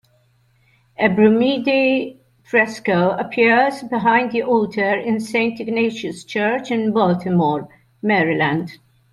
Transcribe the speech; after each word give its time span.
A 0.97 1.09
Brumidi 1.09 2.17
fresco 2.41 3.11
appears 3.19 3.83
behind 3.83 4.31
the 4.31 4.41
altar 4.41 4.95
in 4.95 5.19
Saint 5.19 5.59
Ignatius 5.59 6.23
Church 6.23 6.71
in 6.71 6.91
Baltimore, 6.91 7.69
Maryland. 8.01 8.79